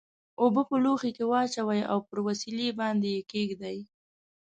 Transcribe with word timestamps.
اوبه 0.41 0.61
په 0.69 0.75
لوښي 0.83 1.11
کې 1.17 1.23
واچوئ 1.31 1.81
او 1.91 1.97
پر 2.07 2.17
وسیلې 2.27 2.67
باندې 2.79 3.07
یې 3.15 3.21
کیږدئ. 3.31 3.77